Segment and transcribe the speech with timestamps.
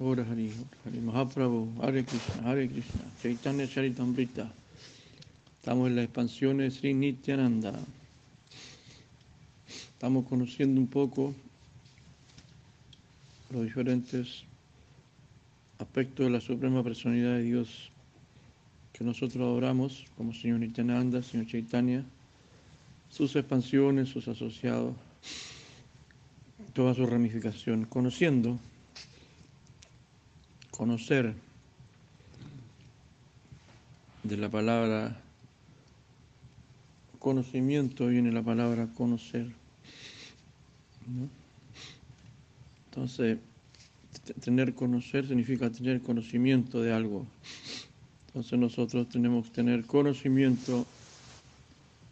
[0.00, 0.52] Ora Hari,
[0.84, 4.48] Hari Mahaprabhu, Hare Krishna, Hare Krishna, Chaitanya Charitamrita.
[5.58, 7.72] Estamos en la expansión de Sri Nityananda.
[9.66, 11.34] Estamos conociendo un poco
[13.50, 14.44] los diferentes
[15.80, 17.90] aspectos de la Suprema Personalidad de Dios
[18.92, 22.04] que nosotros adoramos, como Señor Nityananda, Señor Chaitanya,
[23.10, 24.94] sus expansiones, sus asociados,
[26.72, 28.60] toda su ramificación, conociendo,
[30.78, 31.34] conocer
[34.22, 35.20] de la palabra
[37.18, 39.46] conocimiento viene la palabra conocer.
[41.08, 41.28] ¿no?
[42.86, 43.38] Entonces,
[44.40, 47.26] tener conocer significa tener conocimiento de algo.
[48.28, 50.86] Entonces nosotros tenemos que tener conocimiento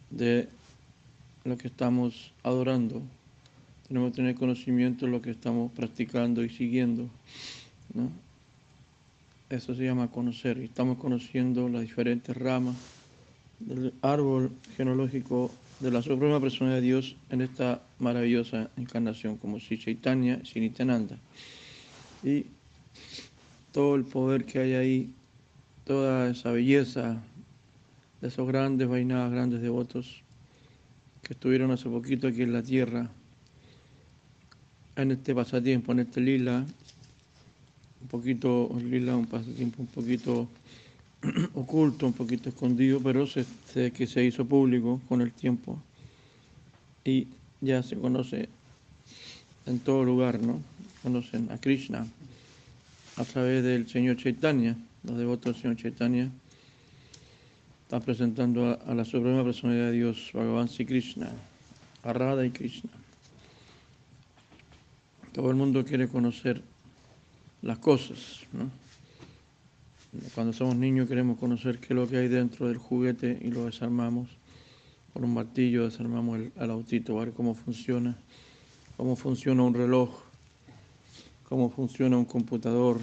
[0.09, 0.49] de
[1.45, 3.01] lo que estamos adorando.
[3.87, 7.07] Tenemos que tener conocimiento de lo que estamos practicando y siguiendo.
[7.93, 8.26] ¿no?
[9.49, 10.57] Eso se llama conocer.
[10.57, 12.75] Y estamos conociendo las diferentes ramas
[13.59, 19.77] del árbol genealógico de la Suprema Persona de Dios en esta maravillosa encarnación, como si
[19.77, 21.17] Chaitanya y Nityananda.
[22.23, 22.47] Y
[23.71, 25.09] todo el poder que hay ahí,
[25.85, 27.21] toda esa belleza
[28.19, 30.23] de esos grandes vainadas, grandes devotos
[31.21, 33.09] que estuvieron hace poquito aquí en la tierra,
[34.97, 36.65] en este pasatiempo, en este lila,
[38.07, 40.47] un poquito lila, un pasatiempo un poquito
[41.55, 43.45] oculto, un poquito escondido, pero se,
[43.91, 45.77] que se hizo público con el tiempo
[47.03, 47.27] y
[47.59, 48.47] ya se conoce
[49.65, 50.61] en todo lugar, ¿no?
[51.03, 52.07] Conocen a Krishna
[53.17, 56.31] a través del Señor Chaitanya, los devotos del Señor Chaitanya
[57.83, 61.29] están presentando a, a la Suprema Personalidad de Dios, Bhagavan Sri Krishna,
[62.03, 62.91] a Radha y Krishna.
[65.33, 66.61] Todo el mundo quiere conocer
[67.67, 68.71] las cosas, ¿no?
[70.33, 73.65] Cuando somos niños queremos conocer qué es lo que hay dentro del juguete y lo
[73.65, 74.29] desarmamos.
[75.11, 78.17] Con un martillo desarmamos el, el autito, a ver cómo funciona,
[78.95, 80.09] cómo funciona un reloj,
[81.43, 83.01] cómo funciona un computador.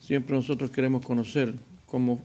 [0.00, 1.54] Siempre nosotros queremos conocer
[1.86, 2.22] cómo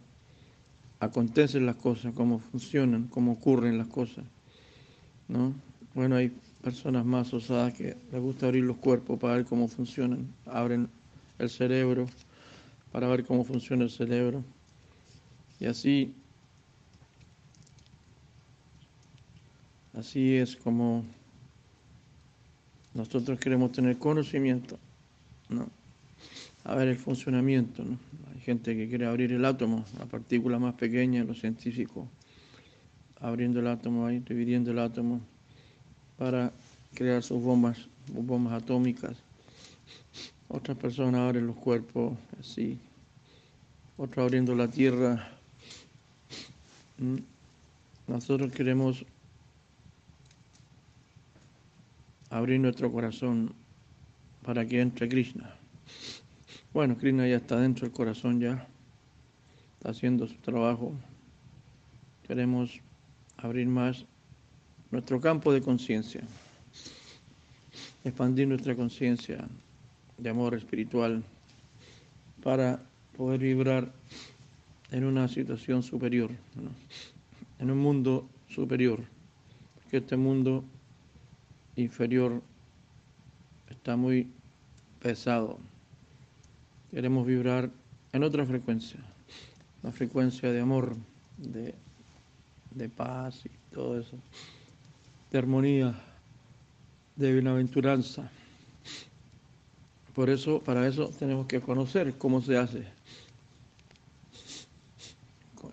[1.00, 4.26] acontecen las cosas, cómo funcionan, cómo ocurren las cosas.
[5.30, 5.54] ¿no?
[5.94, 6.30] Bueno, hay
[6.62, 10.28] personas más osadas que les gusta abrir los cuerpos para ver cómo funcionan.
[10.46, 10.90] Abren
[11.40, 12.08] el cerebro
[12.92, 14.44] para ver cómo funciona el cerebro.
[15.60, 16.14] Y así,
[19.94, 21.04] así es como
[22.94, 24.78] nosotros queremos tener conocimiento,
[25.50, 25.70] ¿no?
[26.64, 27.98] A ver el funcionamiento, ¿no?
[28.34, 32.08] Hay gente que quiere abrir el átomo, la partícula más pequeña, los científicos,
[33.20, 35.22] abriendo el átomo ahí, dividiendo el átomo
[36.18, 36.54] para
[36.94, 37.78] crear sus bombas,
[38.08, 39.23] sus bombas atómicas.
[40.54, 42.78] Otras personas abren los cuerpos así,
[43.98, 45.32] otros abriendo la tierra.
[48.08, 49.04] Nosotros queremos
[52.30, 53.52] abrir nuestro corazón
[54.44, 55.56] para que entre Krishna.
[56.72, 58.68] Bueno, Krishna ya está dentro del corazón ya,
[59.80, 60.94] está haciendo su trabajo.
[62.28, 62.80] Queremos
[63.38, 64.06] abrir más
[64.92, 66.22] nuestro campo de conciencia,
[68.04, 69.48] expandir nuestra conciencia
[70.24, 71.22] de amor espiritual
[72.42, 72.80] para
[73.18, 73.92] poder vibrar
[74.92, 76.32] en una situación superior,
[77.60, 79.02] en un mundo superior,
[79.76, 80.64] porque este mundo
[81.76, 82.42] inferior
[83.70, 84.30] está muy
[85.02, 85.60] pesado.
[86.90, 87.70] Queremos vibrar
[88.14, 89.00] en otra frecuencia,
[89.82, 90.96] la frecuencia de amor,
[91.38, 91.76] de,
[92.72, 94.18] de paz y todo eso,
[95.32, 96.00] de armonía,
[97.18, 98.32] de bienaventuranza.
[100.14, 102.84] Por eso, para eso tenemos que conocer cómo se hace.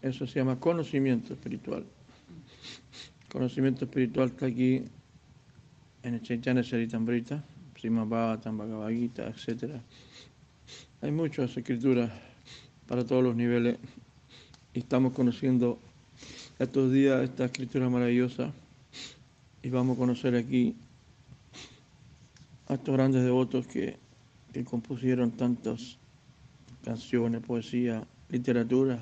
[0.03, 1.85] Eso se llama conocimiento espiritual.
[3.31, 4.85] Conocimiento espiritual está aquí
[6.03, 7.45] en el Chaitanya Charitamrita,
[7.77, 9.75] Srimad Bhagavatam, Bhagavad Gita, etc.
[11.03, 12.11] Hay muchas escrituras
[12.89, 13.77] para todos los niveles
[14.73, 15.79] y estamos conociendo
[16.59, 18.53] estos días esta escritura maravillosa
[19.63, 20.75] y vamos a conocer aquí
[22.69, 23.97] a estos grandes devotos que
[24.53, 25.99] que compusieron tantas
[26.83, 28.99] canciones, poesía, literatura,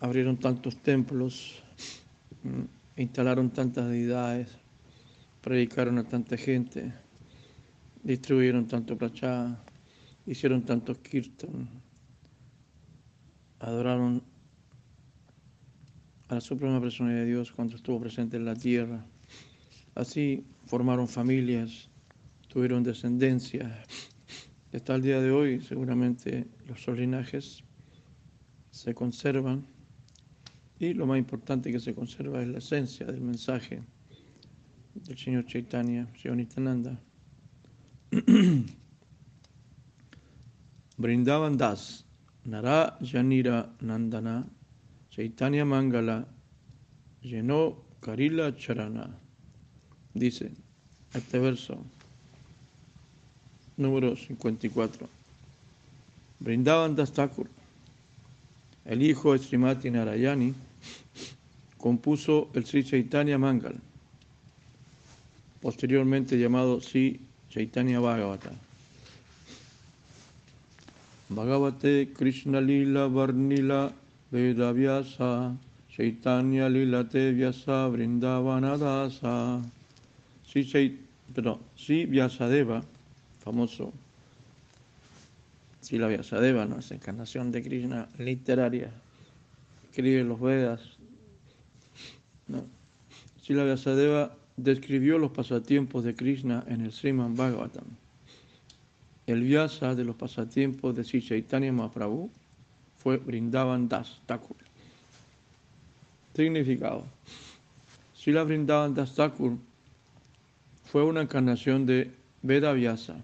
[0.00, 1.62] abrieron tantos templos,
[2.96, 4.48] instalaron tantas deidades,
[5.40, 6.92] predicaron a tanta gente,
[8.02, 9.62] distribuyeron tanto prachá,
[10.26, 11.68] hicieron tantos kirtan,
[13.60, 14.22] adoraron
[16.28, 19.04] a la Suprema Persona de Dios cuando estuvo presente en la tierra.
[19.94, 21.88] Así formaron familias,
[22.52, 23.82] tuvieron descendencia,
[24.74, 27.64] hasta el día de hoy seguramente los linajes
[28.70, 29.64] se conservan
[30.78, 33.80] y lo más importante que se conserva es la esencia del mensaje
[34.94, 37.00] del señor Chaitanya, señor Nityananda.
[40.98, 42.04] Brindavan Das,
[42.44, 44.46] Nara Janira Nandana,
[45.08, 46.28] Chaitanya Mangala,
[47.22, 49.18] llenó Karila Charana.
[50.12, 50.52] Dice
[51.14, 51.82] este verso,
[53.76, 55.08] número 54.
[56.40, 57.46] Brindavan Das Thakur,
[58.84, 60.54] el hijo de Srimati Narayani,
[61.78, 63.76] compuso el Sri Chaitanya Mangal,
[65.60, 68.50] posteriormente llamado Sri Chaitanya Bhagavata.
[71.28, 73.90] Bhagavate Krishna Lila Varnila
[74.30, 75.56] Veda Vyasa
[75.88, 79.62] Chaitanya Lila Te Vyasa Vrindavanadasa
[80.46, 80.92] Sri, Chait
[81.34, 82.82] perdón, Sri Vyasadeva,
[83.42, 83.92] famoso
[85.82, 86.78] Sri Vyasadeva, ¿no?
[86.78, 88.90] es encarnación de Krishna literaria,
[89.90, 90.80] escribe los Vedas,
[92.46, 92.64] no.
[93.42, 97.84] Srila Vyasadeva describió los pasatiempos de Krishna en el Sriman Bhagavatam.
[99.26, 102.30] El Vyasa de los pasatiempos de Sri Chaitanya Mahaprabhu
[102.98, 104.56] fue Brindavan Das Thakur.
[106.34, 107.04] Significado.
[108.14, 109.58] Srila Brindavan Das Thakur
[110.84, 112.12] fue una encarnación de
[112.42, 113.16] Veda Vyasa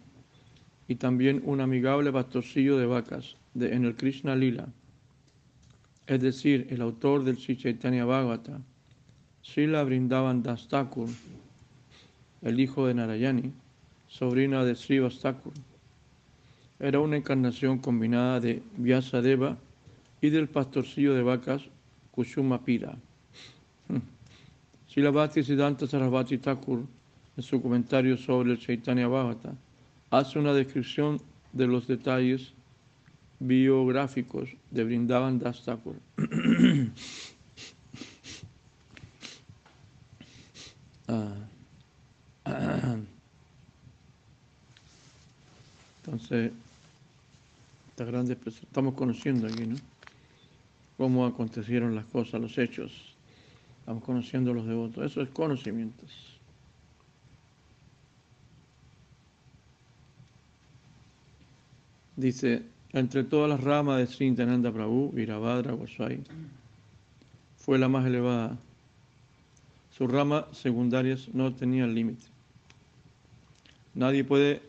[0.88, 4.66] y también un amigable pastorcillo de vacas de, en el Krishna Lila,
[6.06, 8.60] es decir, el autor del Sri Bhagavata
[9.42, 11.08] Srila Brindavan Das Thakur,
[12.42, 13.52] el hijo de Narayani,
[14.06, 15.52] sobrina de Srivas Thakur,
[16.78, 19.56] era una encarnación combinada de Vyasadeva
[20.20, 21.62] y del pastorcillo de vacas
[22.10, 22.96] Kushuma Pira.
[24.88, 26.84] Srila Bhakti Siddhanta Sarasvati Thakur,
[27.36, 29.54] en su comentario sobre el Chaitanya Bhavata,
[30.10, 31.20] hace una descripción
[31.52, 32.52] de los detalles
[33.40, 35.96] biográficos de Brindavan Das Thakur.
[41.10, 41.34] Ah.
[46.04, 46.52] Entonces,
[47.88, 49.76] esta grande estamos conociendo aquí, ¿no?
[50.98, 53.14] Cómo acontecieron las cosas, los hechos.
[53.80, 55.04] Estamos conociendo los devotos.
[55.04, 56.37] Eso es conocimientos.
[62.18, 62.62] Dice,
[62.92, 66.18] entre todas las ramas de Sri Nityananda Prabhu, Virabhadra Goswai
[67.56, 68.58] fue la más elevada
[69.96, 72.24] sus ramas secundarias no tenían límite.
[73.94, 74.62] Nadie puede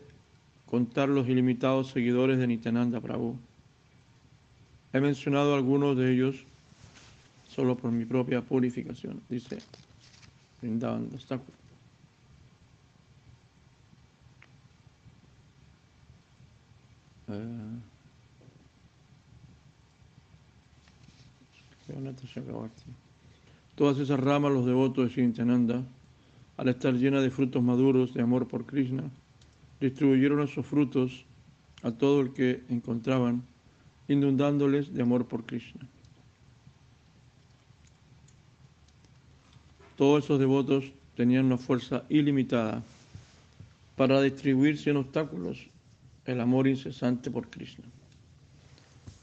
[0.66, 3.36] contar los ilimitados seguidores de Nityananda Prabhu.
[4.92, 6.36] He mencionado algunos de ellos
[7.48, 9.58] solo por mi propia purificación, dice
[10.60, 11.59] Vrindavan Thakur.
[23.74, 25.82] Todas esas ramas, los devotos de Srintananda,
[26.56, 29.10] al estar llenas de frutos maduros de amor por Krishna,
[29.80, 31.24] distribuyeron esos frutos
[31.82, 33.42] a todo el que encontraban,
[34.08, 35.86] inundándoles de amor por Krishna.
[39.96, 42.82] Todos esos devotos tenían una fuerza ilimitada
[43.96, 45.68] para distribuir sin obstáculos
[46.30, 47.84] el amor incesante por Krishna.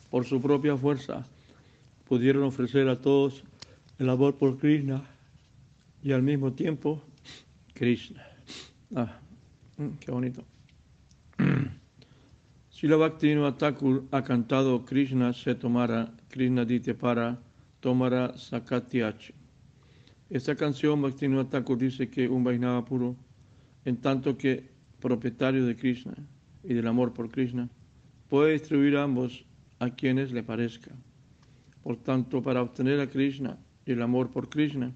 [0.09, 1.25] Por su propia fuerza
[2.05, 3.43] pudieron ofrecer a todos
[3.97, 5.03] el amor por Krishna
[6.03, 7.01] y al mismo tiempo
[7.73, 8.25] Krishna.
[8.95, 9.19] Ah,
[9.77, 10.43] mm, qué bonito.
[12.69, 17.39] Si la Bhaktivinoda Thakur ha cantado Krishna se tomara, Krishna dite para,
[17.79, 19.31] tomara Sakatiach.
[20.29, 23.15] Esta canción Bhaktivinoda Thakur dice que un Vaisnava puro,
[23.83, 26.13] en tanto que propietario de Krishna
[26.67, 27.69] y del amor por Krishna,
[28.27, 29.45] puede distribuir ambos
[29.79, 30.91] a quienes le parezca.
[31.81, 34.93] Por tanto, para obtener a Krishna y el amor por Krishna,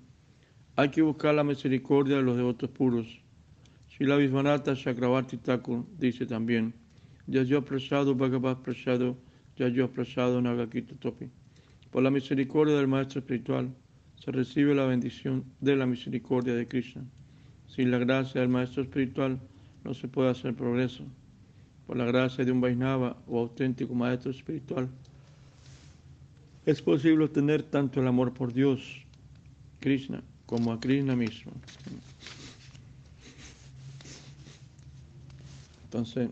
[0.76, 3.22] hay que buscar la misericordia de los devotos puros.
[4.00, 6.74] la Visvanatha Chakravarti Thakur dice también,
[7.28, 9.18] yo Prasado Bhagavat Prasado,
[9.56, 11.30] yo Prasado Nagakita Topi.
[11.92, 13.74] Por la misericordia del Maestro Espiritual
[14.16, 17.04] se recibe la bendición de la misericordia de Krishna.
[17.68, 19.40] Sin la gracia del Maestro Espiritual
[19.84, 21.06] no se puede hacer progreso.
[21.92, 24.88] Por la gracia de un Vaisnava o auténtico Maestro Espiritual,
[26.66, 29.06] es posible tener tanto el amor por Dios,
[29.82, 31.52] Krishna, como a Krishna mismo.
[35.84, 36.30] Entonces,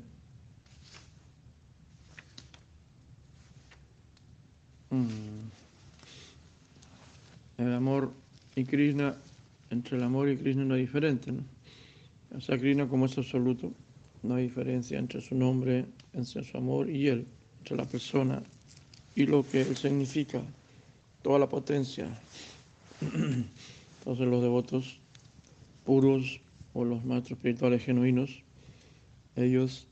[4.91, 5.07] mm,
[7.57, 8.13] el amor
[8.55, 9.17] y Krishna,
[9.69, 11.43] entre el amor y Krishna no es diferente, ¿no?
[12.33, 13.73] O sea, Krishna como es absoluto,
[14.23, 17.25] no hay diferencia entre su nombre, entre su amor y Él,
[17.59, 18.43] entre la persona
[19.15, 20.41] y lo que Él significa,
[21.21, 22.07] toda la potencia.
[23.01, 24.99] Entonces los devotos
[25.85, 26.41] puros
[26.73, 28.43] o los maestros espirituales genuinos,
[29.35, 29.87] ellos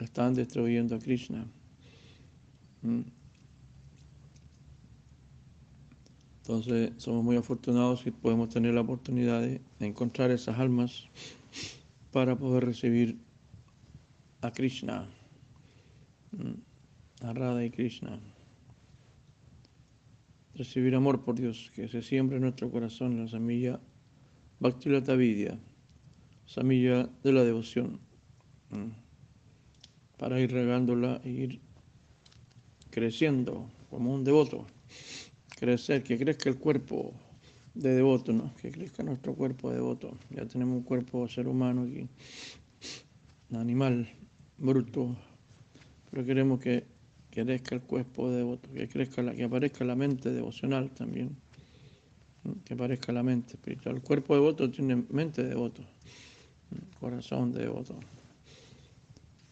[0.00, 1.46] están destruyendo a Krishna.
[2.82, 3.00] ¿Mm?
[6.42, 11.08] Entonces somos muy afortunados que podemos tener la oportunidad de encontrar esas almas
[12.16, 13.18] para poder recibir
[14.40, 15.06] a Krishna,
[16.32, 16.54] ¿Mm?
[17.20, 18.18] a Radha y Krishna.
[20.54, 23.80] Recibir amor por Dios, que se siembre en nuestro corazón en la semilla
[24.60, 25.58] Bhaktilata Vidya,
[26.46, 28.00] semilla de la devoción,
[28.70, 28.92] ¿Mm?
[30.16, 31.60] para ir regándola e ir
[32.88, 34.66] creciendo como un devoto
[35.58, 37.12] crecer, que crezca el cuerpo
[37.76, 38.54] de devoto, ¿no?
[38.56, 40.16] que crezca nuestro cuerpo de devoto.
[40.30, 42.08] Ya tenemos un cuerpo ser humano aquí,
[43.50, 44.08] un animal
[44.56, 45.14] bruto,
[46.10, 46.84] pero queremos que
[47.30, 51.36] crezca el cuerpo de devoto, que crezca la, que aparezca la mente devocional también,
[52.64, 53.96] que aparezca la mente espiritual.
[53.96, 55.82] El cuerpo de devoto tiene mente de devoto,
[56.98, 57.94] corazón de devoto.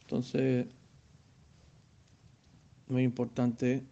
[0.02, 0.66] Entonces,
[2.88, 3.84] muy importante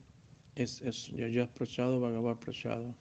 [0.54, 2.94] es eso, ya ya Prachado, Bhagavat Prachado.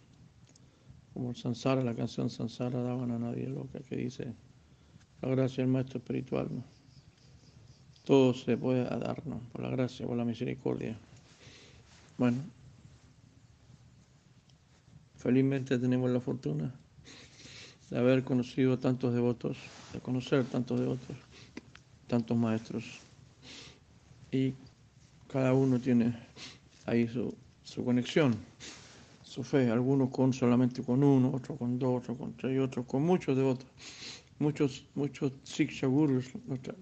[1.13, 4.33] Como el Sansara, la canción Sansara daban a nadie loca que dice
[5.21, 6.47] la gracia del maestro espiritual.
[6.49, 6.63] ¿no?
[8.05, 10.97] Todo se puede darnos por la gracia, por la misericordia.
[12.17, 12.41] Bueno,
[15.17, 16.73] felizmente tenemos la fortuna
[17.89, 19.57] de haber conocido tantos devotos,
[19.93, 21.17] de conocer tantos devotos,
[22.07, 22.85] tantos maestros.
[24.31, 24.53] Y
[25.27, 26.15] cada uno tiene
[26.85, 28.35] ahí su, su conexión,
[29.31, 33.03] su fe, algunos con solamente con uno, otros con dos, otros con tres, otros con
[33.03, 33.65] muchos devotos.
[34.39, 36.33] Muchos, muchos Siksha Gurus,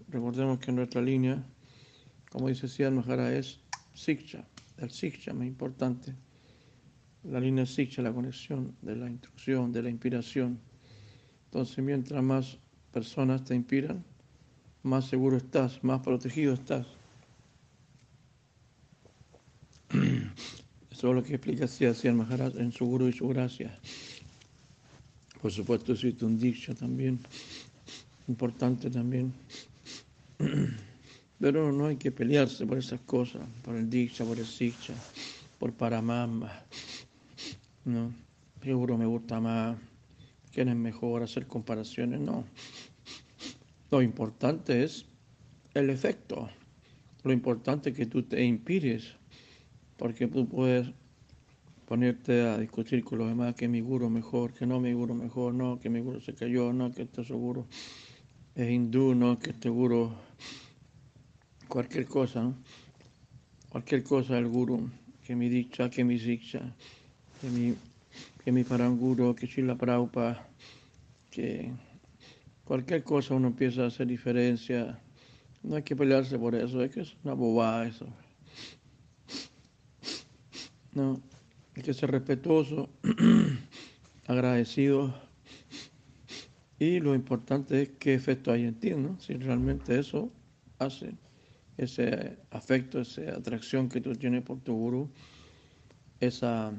[0.07, 1.45] recordemos que nuestra línea,
[2.31, 3.59] como dice Siddhar Mahara, es
[3.93, 6.15] Siksha, el Siksha más importante.
[7.23, 10.59] La línea Siksha, la conexión de la instrucción, de la inspiración.
[11.45, 12.57] Entonces, mientras más
[12.91, 14.03] personas te inspiran,
[14.81, 16.87] más seguro estás, más protegido estás.
[20.99, 23.71] Eso es lo que explica Siddhar Maharaj en su Guru y su Gracia.
[25.41, 27.21] Por supuesto, existe un Diksha también,
[28.27, 29.31] importante también.
[31.39, 34.93] Pero no hay que pelearse por esas cosas, por el Diksha, por el Siksha,
[35.57, 36.51] por Paramama.
[37.85, 38.11] No,
[38.61, 39.77] seguro me gusta más,
[40.51, 42.43] quién es mejor, hacer comparaciones, no.
[43.89, 45.05] Lo importante es
[45.75, 46.49] el efecto.
[47.23, 49.17] Lo importante es que tú te inspires
[49.99, 50.89] porque tú puedes
[51.85, 55.53] ponerte a discutir con los demás que mi guru mejor, que no mi guru mejor,
[55.53, 57.67] no, que mi guru se cayó, no, que este seguro
[58.55, 60.13] es hindú, no, que este guru,
[61.67, 62.55] cualquier cosa, ¿no?
[63.67, 64.89] cualquier cosa del guru,
[65.25, 66.61] que mi dicha, que mi siksha,
[67.41, 67.75] que mi,
[68.43, 70.47] que mi paranguro, que la Prabhupada,
[71.29, 71.73] que
[72.63, 74.97] cualquier cosa uno empieza a hacer diferencia,
[75.61, 78.07] no hay que pelearse por eso, es que es una bobada eso.
[80.99, 81.21] No,
[81.77, 82.89] hay que ser respetuoso,
[84.27, 85.13] agradecido.
[86.77, 89.17] Y lo importante es qué efecto hay en ti, ¿no?
[89.21, 90.29] Si realmente eso
[90.77, 91.13] hace
[91.77, 95.09] ese afecto, esa atracción que tú tienes por tu gurú,
[96.19, 96.73] esa,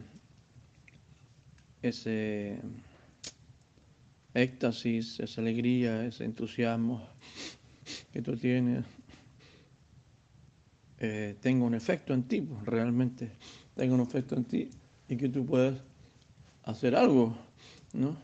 [1.80, 2.60] ese
[4.34, 7.08] éxtasis, esa alegría, ese entusiasmo
[8.12, 8.84] que tú tienes,
[11.02, 13.30] eh, tenga un efecto en ti, pues, realmente
[13.80, 14.68] tenga un efecto en ti
[15.08, 15.74] y que tú puedas
[16.64, 17.34] hacer algo,
[17.94, 18.14] ¿no?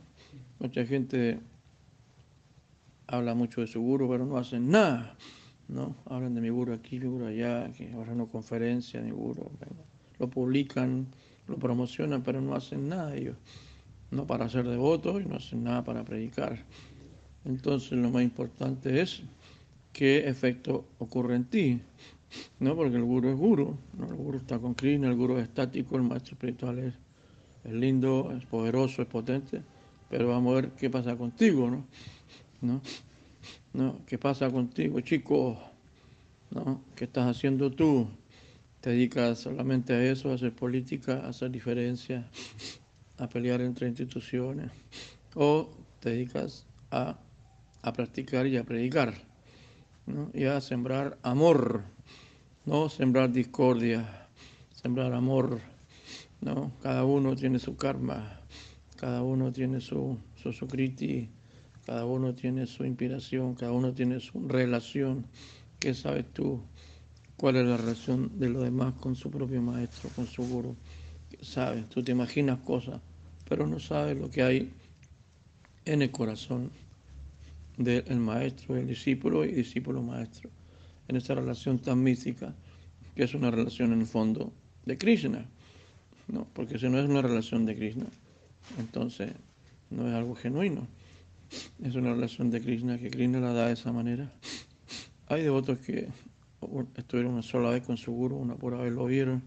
[0.59, 1.41] Mucha gente
[3.07, 5.17] habla mucho de su guru, pero no hacen nada,
[5.67, 5.97] ¿no?
[6.05, 9.51] Hablan de mi guru aquí, mi guru allá, que ahora no conferencia, mi guru,
[10.19, 11.07] lo publican,
[11.49, 13.39] lo promocionan, pero no hacen nada ellos,
[14.11, 16.59] no para ser devotos y no hacen nada para predicar.
[17.47, 19.23] Entonces lo más importante es
[19.95, 21.81] qué efecto ocurre en ti,
[22.59, 24.07] no, porque el guru es guru, ¿no?
[24.07, 26.95] el guru está con Krishna, el guru es estático, el maestro espiritual es,
[27.65, 29.63] es, lindo, es poderoso, es potente,
[30.09, 31.87] pero vamos a ver qué pasa contigo, ¿no?
[32.61, 32.81] ¿No?
[33.73, 34.01] ¿No?
[34.07, 35.59] ¿Qué pasa contigo, chico?
[36.51, 36.83] ¿No?
[36.95, 38.09] ¿Qué estás haciendo tú?
[38.81, 42.25] ¿Te dedicas solamente a eso, a hacer política, a hacer diferencias,
[43.19, 44.71] a pelear entre instituciones?
[45.35, 45.69] ¿O
[46.01, 47.19] te dedicas a,
[47.83, 49.15] a practicar y a predicar?
[50.07, 50.31] ¿no?
[50.33, 51.96] y a sembrar amor?
[52.67, 54.29] No sembrar discordia,
[54.73, 55.61] sembrar amor,
[56.41, 56.73] ¿no?
[56.83, 58.41] Cada uno tiene su karma,
[58.97, 61.31] cada uno tiene su, su sukriti,
[61.87, 65.27] cada uno tiene su inspiración, cada uno tiene su relación.
[65.79, 66.61] ¿Qué sabes tú?
[67.37, 70.75] ¿Cuál es la relación de los demás con su propio maestro, con su guru?
[71.31, 71.89] ¿Qué sabes?
[71.89, 73.01] Tú te imaginas cosas,
[73.49, 74.73] pero no sabes lo que hay
[75.85, 76.73] en el corazón
[77.77, 80.51] del maestro, el discípulo y discípulo maestro,
[81.09, 82.55] en esa relación tan mística,
[83.15, 84.53] que es una relación en el fondo
[84.85, 85.47] de Krishna,
[86.29, 86.47] ¿no?
[86.53, 88.07] porque si no es una relación de Krishna,
[88.79, 89.33] entonces
[89.91, 90.87] no es algo genuino.
[91.83, 94.33] Es una relación de Krishna que Krishna la da de esa manera.
[95.29, 96.09] Hay devotos que
[96.97, 99.43] estuvieron una sola vez con su guru, una pura vez lo vieron,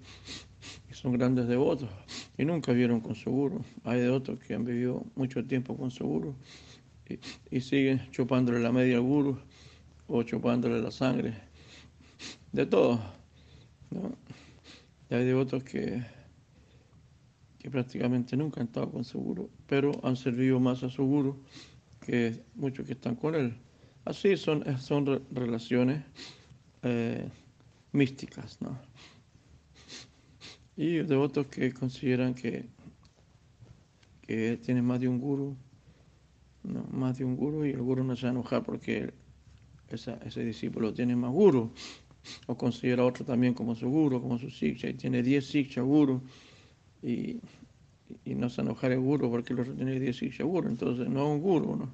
[0.90, 1.90] y son grandes devotos,
[2.38, 3.64] y nunca vieron con su guru.
[3.84, 6.36] Hay devotos que han vivido mucho tiempo con su guru
[7.52, 9.40] y, siguen chupándole la media al guru
[10.08, 11.34] o chupándole la sangre,
[12.52, 13.00] de todo.
[15.10, 16.04] Y hay devotos que
[17.60, 21.44] que prácticamente nunca han estado con su guru, pero han servido más a su guru
[22.00, 23.54] que muchos que están con él.
[24.06, 26.04] Así son, son relaciones
[26.84, 27.30] eh,
[27.92, 28.80] místicas, ¿no?
[30.78, 32.66] Y devotos que consideran que,
[34.22, 35.58] que tienen más de un guru,
[36.64, 36.86] ¿no?
[36.92, 39.14] más de un guru, y el guru no se va a enojar porque
[39.90, 41.74] ese discípulo tiene más guru,
[42.48, 46.22] o considera otro también como su guru, como su siksha, y tiene 10 siksha guru
[47.02, 47.40] y,
[48.26, 51.36] y no se enojar el guru porque el otro tiene 10 guru, entonces no es
[51.36, 51.92] un guru, ¿no?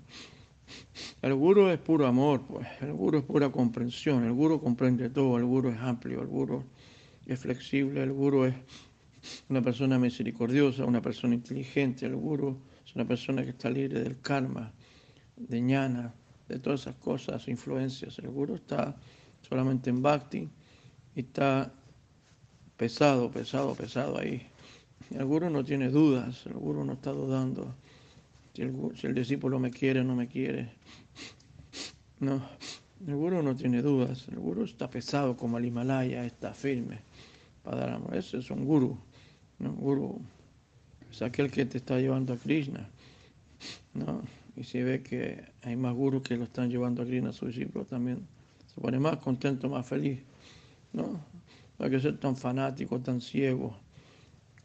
[1.22, 5.38] El guru es puro amor, pues, el guru es pura comprensión, el guru comprende todo,
[5.38, 6.64] el guru es amplio, el guru
[7.28, 8.56] es flexible, el guru es
[9.50, 14.20] una persona misericordiosa, una persona inteligente, el guru es una persona que está libre del
[14.22, 14.72] karma,
[15.36, 16.14] de ñana,
[16.48, 18.20] de todas esas cosas, influencias.
[18.20, 18.96] El guru está
[19.48, 20.50] solamente en bhakti
[21.16, 21.72] y está
[22.78, 24.48] pesado, pesado, pesado ahí
[25.12, 27.76] el guru no tiene dudas, el guru no está dudando
[28.54, 30.70] si el, discípulo me quiere o no me quiere.
[32.22, 32.42] No,
[33.06, 37.00] el guru no tiene dudas, el guru está pesado como el Himalaya, está firme
[37.64, 38.16] para dar amor.
[38.16, 38.98] Ese es un guru.
[39.60, 39.74] ¿no?
[39.74, 40.22] Guru
[41.12, 42.88] es aquel que te está llevando a Krishna.
[43.94, 44.22] ¿no?
[44.56, 47.84] Y si ve que hay más gurus que lo están llevando a Krishna, su discípulo
[47.84, 48.26] también
[48.76, 50.20] se pone más contento, más feliz.
[50.94, 51.24] ¿no?
[51.78, 53.78] no hay que ser tan fanático, tan ciego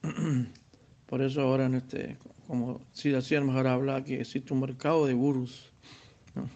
[1.07, 5.15] Por eso ahora, en este, como si decía mejor habla que existe un mercado de
[5.15, 5.73] gurus,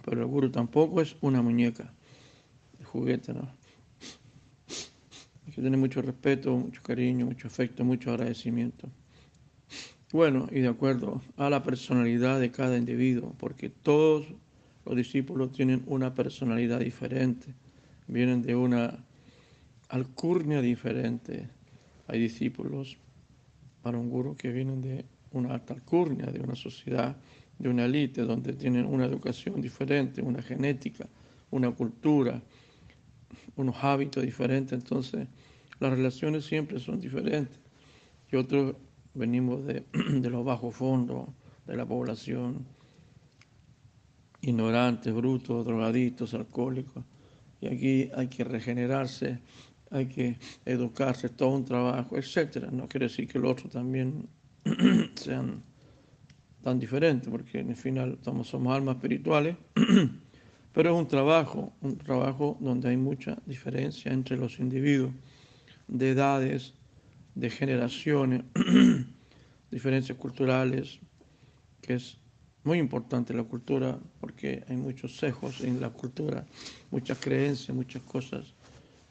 [0.05, 1.93] pero el guru tampoco es una muñeca
[2.85, 3.51] juguete, ¿no?
[5.47, 8.89] Hay que tener mucho respeto, mucho cariño, mucho afecto, mucho agradecimiento.
[10.13, 14.27] Bueno, y de acuerdo a la personalidad de cada individuo, porque todos
[14.85, 17.55] los discípulos tienen una personalidad diferente,
[18.07, 19.05] vienen de una
[19.89, 21.49] alcurnia diferente.
[22.07, 22.99] Hay discípulos
[23.83, 27.17] para un guru que vienen de una alta alcurnia, de una sociedad,
[27.59, 31.09] de una élite, donde tienen una educación diferente, una genética,
[31.51, 32.43] una cultura,
[33.57, 35.29] unos hábitos diferentes, entonces
[35.81, 37.59] las relaciones siempre son diferentes.
[38.31, 38.75] Y otros
[39.15, 39.85] venimos de,
[40.21, 41.29] de los bajos fondos
[41.67, 42.67] de la población,
[44.49, 47.05] ignorantes, brutos, drogadictos, alcohólicos.
[47.61, 49.41] Y aquí hay que regenerarse
[49.95, 52.69] hay que educarse, todo un trabajo, etcétera.
[52.71, 54.29] No quiere decir que los otros también
[55.15, 55.63] sean
[56.63, 59.57] tan diferentes, porque en el final somos, somos almas espirituales,
[60.73, 65.13] pero es un trabajo, un trabajo donde hay mucha diferencia entre los individuos,
[65.87, 66.75] de edades,
[67.37, 68.43] de generaciones,
[69.71, 70.99] diferencias culturales,
[71.83, 72.19] que es
[72.65, 76.45] muy importante la cultura, porque hay muchos sesgos en la cultura,
[76.91, 78.55] muchas creencias, muchas cosas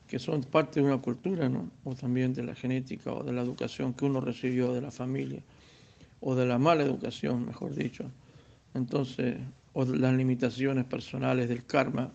[0.08, 1.70] que son parte de una cultura, ¿no?
[1.84, 5.42] o también de la genética o de la educación que uno recibió de la familia,
[6.20, 8.10] o de la mala educación, mejor dicho.
[8.74, 9.38] Entonces,
[9.74, 12.12] o de las limitaciones personales del karma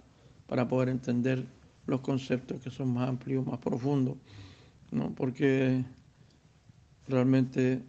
[0.46, 1.44] para poder entender
[1.86, 4.16] los conceptos que son más amplios, más profundos,
[4.90, 5.14] ¿no?
[5.14, 5.84] porque
[7.06, 7.82] realmente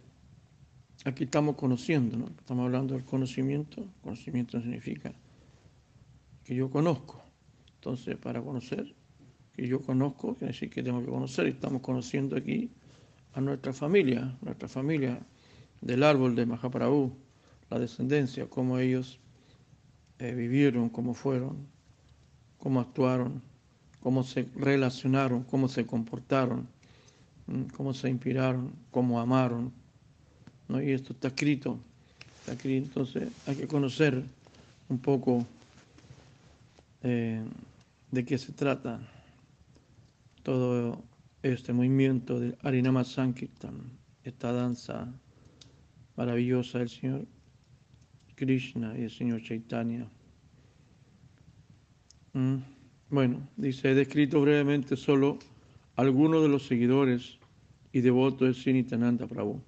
[1.04, 2.26] aquí estamos conociendo, ¿no?
[2.26, 5.12] estamos hablando del conocimiento, conocimiento significa
[6.44, 7.22] que yo conozco,
[7.76, 8.94] entonces para conocer
[9.54, 12.70] que yo conozco, quiere decir que tengo que conocer, y estamos conociendo aquí
[13.34, 15.20] a nuestra familia, nuestra familia
[15.80, 17.12] del árbol de Mahaprabhu,
[17.70, 19.20] la descendencia, cómo ellos
[20.18, 21.66] eh, vivieron, cómo fueron,
[22.58, 23.42] cómo actuaron,
[24.00, 26.68] cómo se relacionaron, cómo se comportaron,
[27.76, 29.72] cómo se inspiraron, cómo amaron.
[30.70, 30.82] ¿No?
[30.82, 31.78] Y esto está escrito,
[32.40, 34.22] está escrito, entonces hay que conocer
[34.88, 35.46] un poco
[37.02, 37.42] eh,
[38.10, 39.00] de qué se trata
[40.42, 41.02] todo
[41.42, 43.90] este movimiento de Arinama Sankirtan,
[44.24, 45.12] esta danza
[46.16, 47.26] maravillosa del Señor
[48.34, 50.08] Krishna y el Señor Chaitanya.
[52.32, 52.56] Mm,
[53.10, 55.38] bueno, dice, he descrito brevemente solo
[55.96, 57.38] algunos de los seguidores
[57.92, 59.62] y devotos de Sinitananda Prabhu.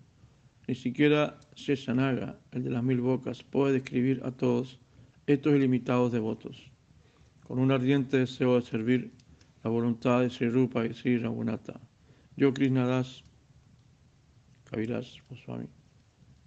[0.68, 4.78] Ni siquiera Sheshanaga, el de las mil bocas, puede describir a todos
[5.26, 6.70] estos ilimitados devotos,
[7.44, 9.12] con un ardiente deseo de servir
[9.64, 11.80] la voluntad de Sri Rupa y Sri Raghunatha.
[12.36, 13.24] Yo, Krishnadas,
[14.70, 15.66] Kaviraj Goswami,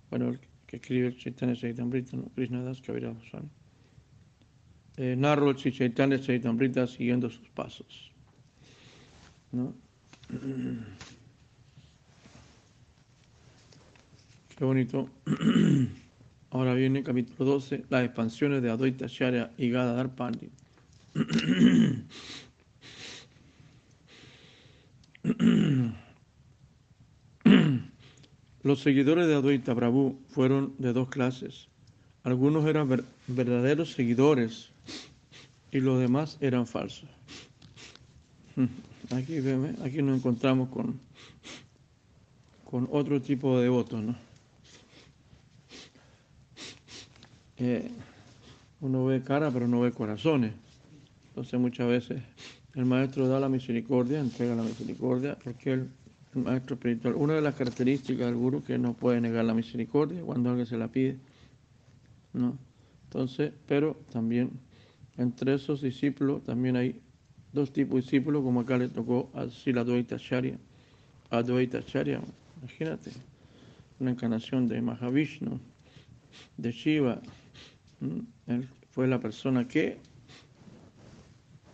[0.10, 2.30] bueno, el que escribe el Chaitanya Chaitamrita, ¿no?
[2.36, 3.50] Krishnadas Kaviraj Goswami.
[4.98, 8.12] Eh, narro el Chaitanya Chaitamrita siguiendo sus pasos.
[9.52, 9.74] ¿no?
[14.58, 15.10] Qué bonito.
[16.50, 20.50] Ahora viene capítulo 12, las expansiones de Advaita Sharya y Gadadhar Pandit.
[28.64, 31.68] Los seguidores de Advaita Prabhu fueron de dos clases.
[32.24, 34.70] Algunos eran verdaderos seguidores
[35.72, 37.10] y los demás eran falsos.
[39.12, 39.38] Aquí,
[39.84, 40.98] aquí nos encontramos con,
[42.64, 44.16] con otro tipo de devotos, ¿no?
[48.82, 50.54] Uno ve cara pero no ve corazones.
[51.30, 52.22] Entonces muchas veces
[52.76, 55.90] el maestro da la misericordia, entrega la misericordia, porque el,
[56.34, 60.50] maestro espiritual, una de las características del guru que no puede negar la misericordia cuando
[60.50, 61.18] alguien se la pide.
[62.34, 62.58] ¿no?
[63.06, 64.52] Entonces, pero también
[65.18, 67.02] entre esos discípulos también hay
[67.54, 70.58] dos tipos de discípulos, como acá le tocó a Siladvaita Charya.
[71.30, 72.20] Advaita Charya,
[72.62, 73.12] imagínate,
[74.00, 75.60] una encarnación de Mahavishnu,
[76.58, 77.22] de Shiva.
[78.48, 79.98] Él fue la persona que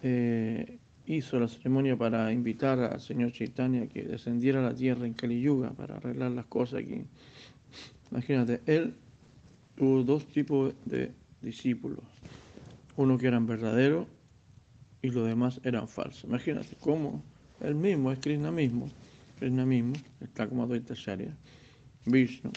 [0.04, 5.14] eh, hizo la ceremonia para invitar al señor Chaitanya que descendiera a la tierra en
[5.14, 7.04] Kali Yuga para arreglar las cosas aquí.
[8.12, 8.94] Imagínate, él
[9.76, 12.00] tuvo dos tipos de discípulos.
[12.98, 14.08] Uno que eran verdaderos
[15.02, 16.26] y los demás eran falsos.
[16.26, 17.24] Imagínate cómo
[17.62, 18.90] él mismo, es Krishna mismo,
[19.40, 20.96] Krishna mismo, está como Advaita
[22.06, 22.52] Vishnu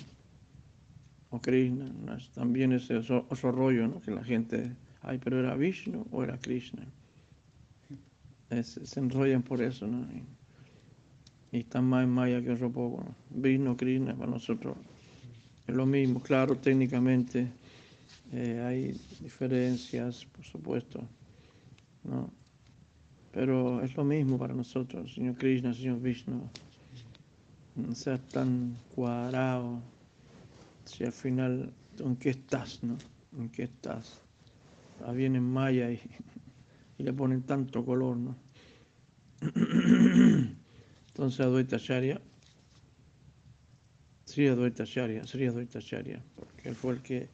[1.40, 1.92] Krishna,
[2.35, 4.01] también ese otro, rollo, ¿no?
[4.01, 6.87] que la gente, ay, pero era Vishnu o era Krishna.
[8.62, 10.07] se enrollan por eso, ¿no?
[10.12, 13.05] Y, están más en Maya que otro poco.
[13.05, 13.14] ¿no?
[13.31, 14.77] Vishnu, Krishna, para nosotros
[15.66, 17.51] es lo mismo, claro, técnicamente
[18.33, 21.01] eh, hay diferencias, por supuesto,
[22.03, 22.31] ¿no?
[23.33, 26.49] Pero es lo mismo para nosotros, Señor Krishna, Señor Vishnu.
[27.75, 29.81] No seas tan cuadrado.
[30.85, 32.97] Si al final, ¿en qué estás, no?
[33.37, 34.20] ¿En qué estás?
[35.05, 36.01] Ah, viene en Maya y,
[36.99, 38.37] le ponen tanto color, ¿no?
[41.09, 42.14] Entonces Advaita Sri
[44.25, 45.81] Sri Advaita Sri Sri Advaita
[46.37, 47.29] porque él fue el que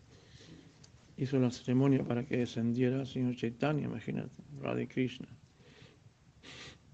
[1.17, 5.29] hizo la ceremonia para que descendiera el señor Chaitanya, imagínate, Radha Krishna.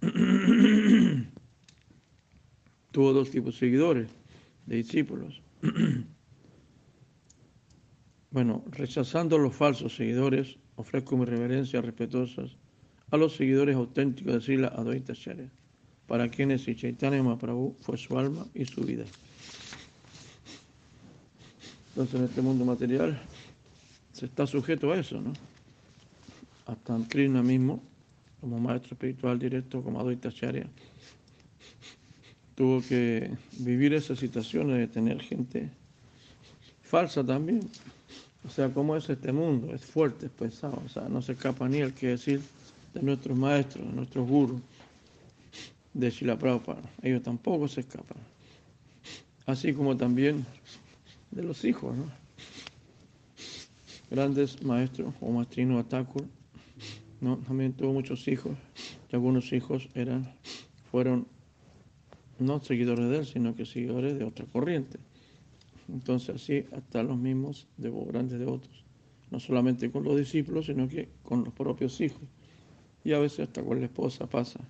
[2.91, 4.11] Tuvo dos tipos de seguidores,
[4.67, 5.41] de discípulos.
[8.37, 12.51] bueno, rechazando los falsos seguidores, ofrezco mis reverencias respetuosas
[13.11, 15.49] a los seguidores auténticos de Sila Advaita Charya,
[16.07, 19.07] para quienes Chaitanya Mahaprabhu fue su alma y su vida.
[21.89, 23.19] Entonces, en este mundo material,
[24.13, 25.33] se está sujeto a eso, ¿no?
[26.67, 27.83] Hasta Krishna mismo,
[28.43, 30.67] como maestro espiritual directo, como Advaita Acharya,
[32.55, 35.71] tuvo que vivir esas situaciones de tener gente
[36.83, 37.61] falsa también.
[38.47, 39.75] O sea, ¿cómo es este mundo?
[39.75, 40.81] Es fuerte, es pesado.
[40.85, 42.41] O sea, no se escapa ni el que decir
[42.95, 44.61] de nuestros maestros, de nuestros gurus,
[45.93, 46.83] de Shila Prabhupada.
[47.03, 48.19] Ellos tampoco se escapan.
[49.47, 50.47] Así como también
[51.31, 52.11] de los hijos, ¿no?
[54.11, 56.25] grandes maestros, o Mastrino Atakur,
[57.21, 57.39] ¿no?
[57.39, 58.57] también tuvo muchos hijos,
[59.11, 60.33] y algunos hijos eran,
[60.91, 61.27] fueron
[62.39, 64.99] no seguidores de él, sino que seguidores de otra corriente.
[65.89, 68.85] Entonces así hasta los mismos de grandes devotos,
[69.31, 72.23] no solamente con los discípulos, sino que con los propios hijos,
[73.05, 74.61] y a veces hasta con la esposa pasa,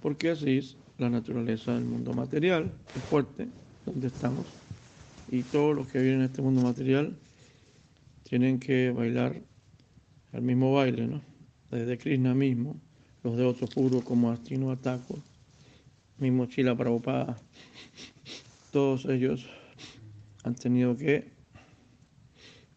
[0.00, 3.48] porque así es la naturaleza del mundo material, es fuerte,
[3.86, 4.46] donde estamos,
[5.30, 7.16] y todos los que viven en este mundo material
[8.24, 9.40] tienen que bailar
[10.32, 11.22] el mismo baile, ¿no?
[11.70, 12.76] Desde Krishna mismo,
[13.22, 15.18] los de otros puros como Astino Ataco,
[16.18, 17.38] mismo Chila Prabhupada,
[18.72, 19.48] todos ellos
[20.48, 21.30] han tenido que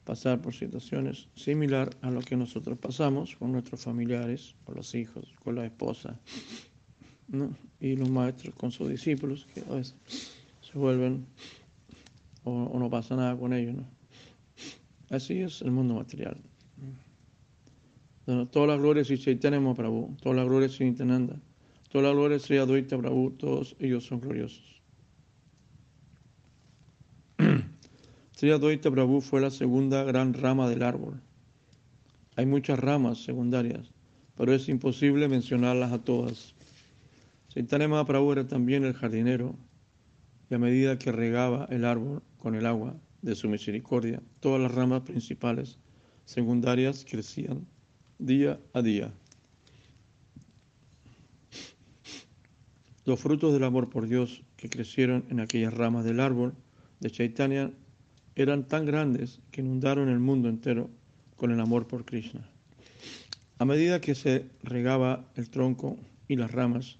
[0.03, 5.33] pasar por situaciones similares a lo que nosotros pasamos con nuestros familiares, con los hijos,
[5.43, 6.19] con la esposa,
[7.79, 9.95] y los maestros con sus discípulos, que a veces
[10.61, 11.25] se vuelven
[12.43, 13.85] o, no pasa nada con ellos, ¿no?
[15.09, 16.37] Así es el mundo material.
[18.51, 21.39] toda la gloria es Chaitanya Mahaprabhu, toda la gloria es Nityananda,
[21.89, 24.80] toda la gloria es Advaita Prabhu, todos ellos son gloriosos.
[28.41, 31.21] Sri Advaita Prabhu fue la segunda gran rama del árbol.
[32.35, 33.91] Hay muchas ramas secundarias,
[34.35, 36.55] pero es imposible mencionarlas a todas.
[37.49, 39.55] Chaitanya Mahaprabhu era también el jardinero,
[40.49, 44.73] y a medida que regaba el árbol con el agua de su misericordia, todas las
[44.73, 45.77] ramas principales
[46.25, 47.67] secundarias crecían
[48.17, 49.13] día a día.
[53.05, 56.55] Los frutos del amor por Dios que crecieron en aquellas ramas del árbol
[57.01, 57.71] de Chaitanya
[58.41, 60.89] eran tan grandes que inundaron el mundo entero
[61.35, 62.41] con el amor por Krishna.
[63.57, 66.97] A medida que se regaba el tronco y las ramas,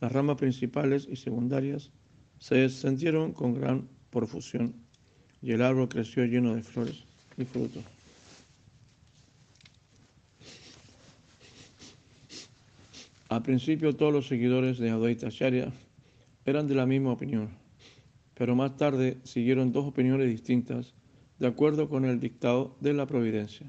[0.00, 1.90] las ramas principales y secundarias
[2.38, 4.74] se extendieron con gran profusión
[5.40, 7.04] y el árbol creció lleno de flores
[7.36, 7.84] y frutos.
[13.28, 15.72] Al principio todos los seguidores de Advaita Acharya
[16.44, 17.48] eran de la misma opinión,
[18.34, 20.94] pero más tarde siguieron dos opiniones distintas
[21.38, 23.66] de acuerdo con el dictado de la providencia.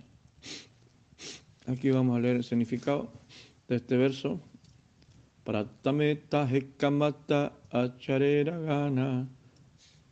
[1.66, 3.12] Aquí vamos a leer el significado
[3.68, 4.40] de este verso
[5.44, 9.28] Pratameta hekamata acharera gana,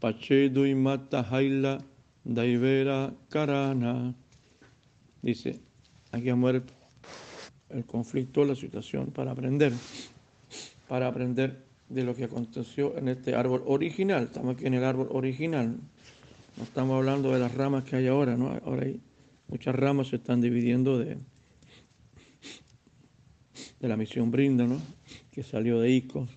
[0.01, 1.81] y mata haila
[2.23, 4.13] daivera karana.
[5.21, 5.61] Dice,
[6.11, 6.63] aquí a muere
[7.69, 9.71] el conflicto, la situación, para aprender,
[10.89, 14.23] para aprender de lo que aconteció en este árbol original.
[14.23, 15.77] Estamos aquí en el árbol original.
[16.57, 18.57] No estamos hablando de las ramas que hay ahora, ¿no?
[18.65, 18.99] Ahora hay
[19.47, 21.17] muchas ramas se están dividiendo de,
[23.79, 24.79] de la misión Brinda, ¿no?
[25.31, 26.27] que salió de Icon.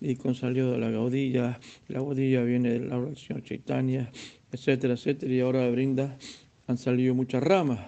[0.00, 4.10] Icon salió de la Gaudilla, la Gaudilla viene de la oración Chaitanya,
[4.52, 6.18] etcétera, etcétera, y ahora de Brinda
[6.66, 7.80] han salido muchas ramas,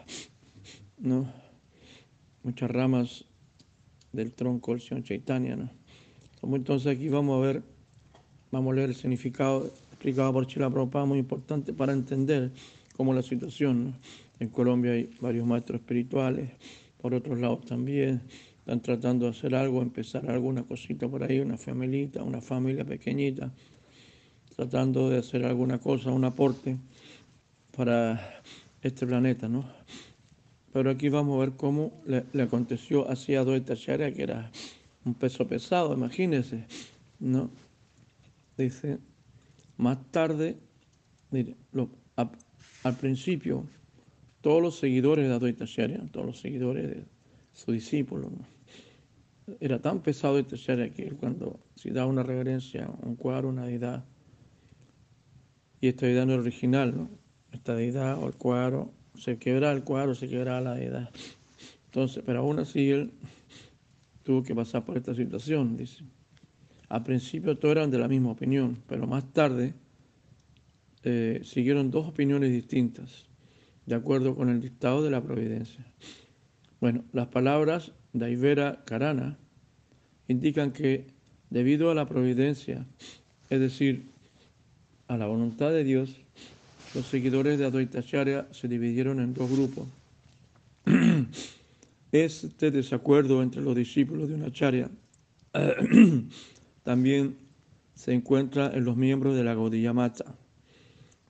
[0.98, 1.32] ¿no?
[2.42, 3.24] Muchas ramas
[4.12, 5.81] del tronco del Señor Chaitanya, ¿no?
[6.42, 7.62] Entonces aquí vamos a ver,
[8.50, 12.50] vamos a leer el significado explicado por Chila Prabhupada, muy importante para entender
[12.96, 13.92] cómo la situación, ¿no?
[14.40, 16.50] En Colombia hay varios maestros espirituales,
[17.00, 18.22] por otros lados también,
[18.58, 23.52] están tratando de hacer algo, empezar alguna cosita por ahí, una familita, una familia pequeñita,
[24.56, 26.76] tratando de hacer alguna cosa, un aporte
[27.76, 28.42] para
[28.82, 29.64] este planeta, ¿no?
[30.72, 34.50] Pero aquí vamos a ver cómo le, aconteció así a Doeta que era
[35.04, 36.64] un peso pesado, imagínense,
[37.18, 37.50] ¿no?
[38.56, 38.98] Dice,
[39.76, 40.56] más tarde,
[42.84, 43.64] al principio,
[44.40, 45.64] todos los seguidores de Advaita
[46.10, 47.04] todos los seguidores de
[47.52, 48.30] su discípulo,
[49.60, 54.04] era tan pesado este ser que cuando si da una reverencia un cuadro, una deidad,
[55.80, 57.08] y esta deidad no es original,
[57.50, 61.10] esta deidad o el cuadro, se quebra el cuadro, se quebra la deidad.
[61.86, 63.12] Entonces, pero aún así él
[64.22, 66.04] tuvo que pasar por esta situación, dice.
[66.88, 69.74] Al principio todos eran de la misma opinión, pero más tarde
[71.04, 73.24] eh, siguieron dos opiniones distintas,
[73.86, 75.84] de acuerdo con el dictado de la providencia.
[76.80, 79.38] Bueno, las palabras Daivera Karana
[80.28, 81.06] indican que
[81.50, 82.86] debido a la providencia,
[83.50, 84.10] es decir,
[85.08, 86.20] a la voluntad de Dios,
[86.94, 89.86] los seguidores de Advaita se dividieron en dos grupos.
[92.12, 94.90] Este desacuerdo entre los discípulos de una Acharya
[96.82, 97.38] también
[97.94, 100.36] se encuentra en los miembros de la Gaudiya Mata.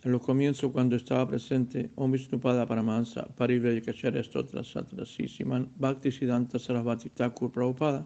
[0.02, 6.58] En los comienzos, cuando estaba presente Om Vishnupada Paramahansa, Parivrayakacharya Stotra Satra Sisiman, Bhakti Siddhanta
[6.58, 8.04] Sarasvati Thakur Prabhupada,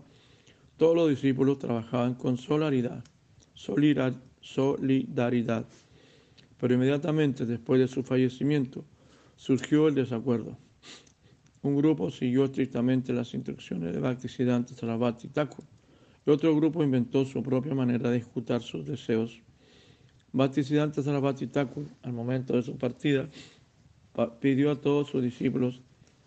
[0.76, 3.02] todos los discípulos trabajaban con solidaridad,
[3.54, 5.64] solidaridad.
[6.60, 8.84] Pero inmediatamente después de su fallecimiento
[9.36, 10.58] surgió el desacuerdo.
[11.66, 15.64] Un grupo siguió estrictamente las instrucciones de Bhaktisiddhanta Sarasvati Thakur
[16.24, 19.42] y otro grupo inventó su propia manera de ejecutar sus deseos.
[20.33, 23.29] Bhaktisiddhanta Sarasvati Thakur, al momento de su partida,
[24.40, 25.83] pidió a todos sus discípulos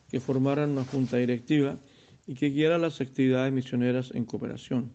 [0.10, 1.80] que formaran una junta directiva
[2.28, 4.92] y que guiara las actividades misioneras en cooperación.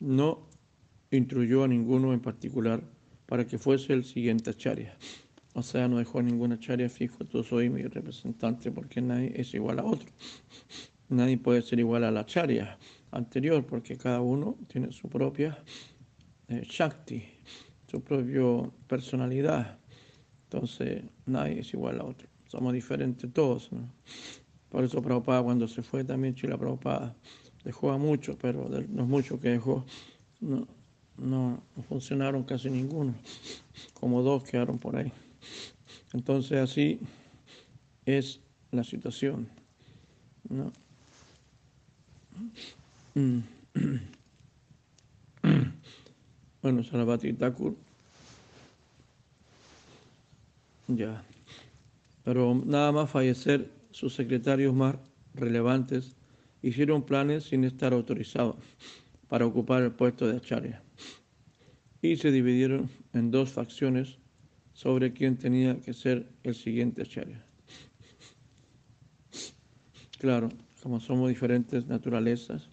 [0.00, 0.48] No
[1.12, 2.82] instruyó a ninguno en particular
[3.24, 4.98] para que fuese el siguiente acharya.
[5.54, 9.80] O sea, no dejó ninguna acharya fijo, tú soy mi representante porque nadie es igual
[9.80, 10.08] a otro.
[11.08, 12.78] Nadie puede ser igual a la acharya
[13.10, 15.58] anterior porque cada uno tiene su propia
[16.48, 17.24] eh, shakti,
[17.90, 19.78] su propia personalidad.
[20.44, 22.28] Entonces, nadie es igual a otro.
[22.46, 23.72] Somos diferentes todos.
[23.72, 23.92] ¿no?
[24.68, 27.14] Por eso Prabhupada cuando se fue también Chila Prabhupada
[27.64, 29.84] dejó a muchos, pero de los muchos que dejó
[30.40, 30.66] no,
[31.18, 33.14] no, funcionaron casi ninguno,
[33.94, 35.12] como dos quedaron por ahí.
[36.12, 37.00] Entonces así
[38.06, 39.48] es la situación.
[40.48, 40.72] ¿no?
[46.62, 47.74] Bueno, Sarabhati Thakur.
[50.88, 51.22] Ya.
[52.24, 54.96] Pero nada más fallecer, sus secretarios más
[55.34, 56.16] relevantes
[56.62, 58.56] hicieron planes sin estar autorizados
[59.28, 60.82] para ocupar el puesto de Acharya.
[62.02, 64.19] Y se dividieron en dos facciones
[64.72, 67.44] sobre quién tenía que ser el siguiente Acharya.
[70.18, 70.50] Claro,
[70.82, 72.68] como somos diferentes naturalezas,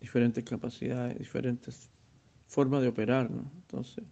[0.00, 1.90] diferentes capacidades, diferentes
[2.46, 3.50] formas de operar, ¿no?
[3.54, 4.04] Entonces,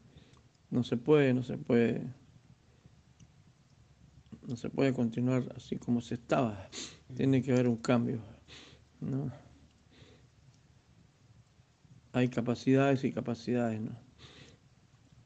[0.71, 2.13] no se puede, no se puede,
[4.47, 6.69] no se puede continuar así como se estaba.
[7.17, 8.21] Tiene que haber un cambio,
[9.01, 9.33] ¿no?
[12.13, 14.04] Hay capacidades y capacidades, ¿no?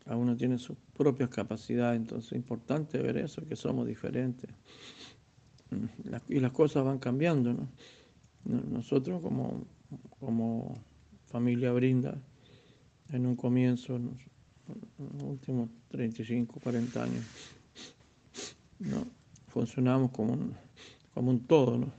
[0.08, 4.48] Cada uno tiene sus propias capacidades, entonces es importante ver eso, que somos diferentes.
[5.70, 7.68] Mm, y las cosas van cambiando, ¿no?
[8.46, 9.66] Nosotros como,
[10.18, 10.82] como
[11.26, 12.18] familia Brinda,
[13.10, 14.16] en un comienzo, en
[14.98, 17.24] los últimos 35, 40 años,
[18.78, 19.06] ¿no?
[19.48, 20.54] funcionamos como un,
[21.12, 21.92] como un todo, ¿no?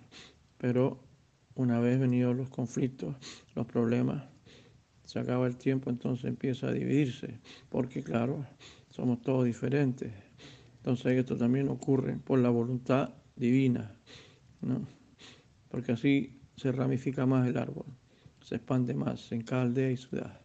[0.58, 1.00] pero
[1.54, 3.16] una vez venidos los conflictos,
[3.54, 4.24] los problemas,
[5.10, 8.46] se acaba el tiempo, entonces empieza a dividirse, porque claro,
[8.92, 10.14] somos todos diferentes.
[10.78, 13.92] Entonces esto también ocurre por la voluntad divina,
[14.62, 14.86] ¿no?
[15.70, 17.88] Porque así se ramifica más el árbol,
[18.40, 20.42] se expande más en cada aldea y ciudad.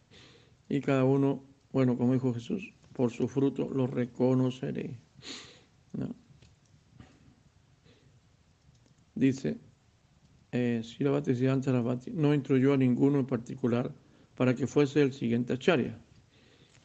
[0.70, 4.98] Y cada uno, bueno, como dijo Jesús, por su fruto lo reconoceré.
[5.92, 6.16] ¿no?
[9.14, 9.58] Dice,
[10.52, 11.70] eh, Siddhanta
[12.14, 13.92] no instruyó a ninguno en particular
[14.34, 15.98] para que fuese el siguiente acharya,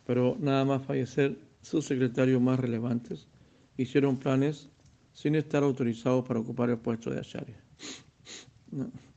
[0.05, 3.27] pero nada más fallecer sus secretarios más relevantes
[3.77, 4.69] hicieron planes
[5.13, 7.61] sin estar autorizados para ocupar el puesto de acharya.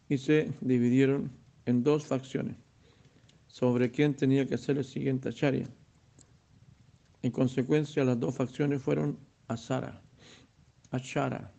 [0.09, 1.31] Y se dividieron
[1.67, 2.57] en dos facciones
[3.47, 5.69] sobre quién tenía que ser el siguiente acharya.
[7.23, 10.03] En consecuencia, las dos facciones fueron asara,
[10.91, 11.53] achara,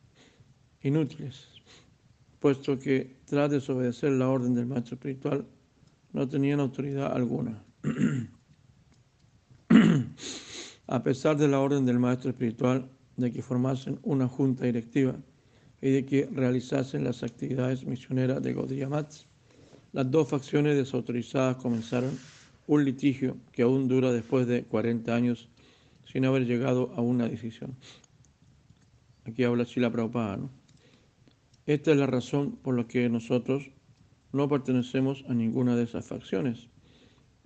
[0.81, 1.47] inútiles,
[2.39, 5.45] puesto que tras desobedecer la orden del maestro espiritual
[6.13, 7.63] no tenían autoridad alguna.
[10.87, 15.15] A pesar de la orden del maestro espiritual de que formasen una junta directiva
[15.81, 18.87] y de que realizasen las actividades misioneras de Gaudiya
[19.91, 22.17] las dos facciones desautorizadas comenzaron
[22.67, 25.49] un litigio que aún dura después de 40 años
[26.05, 27.75] sin haber llegado a una decisión.
[29.25, 30.49] Aquí habla Chila Prabhupada, ¿no?
[31.65, 33.71] Esta es la razón por la que nosotros
[34.33, 36.67] no pertenecemos a ninguna de esas facciones,